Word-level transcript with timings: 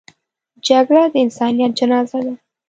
جګړه 0.67 1.03
د 1.13 1.15
انسانیت 1.25 1.71
جنازه 1.79 2.19
ده 2.25 2.33